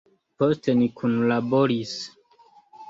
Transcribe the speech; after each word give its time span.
Poste 0.43 0.75
ni 0.79 0.89
kunlaboris. 1.01 1.97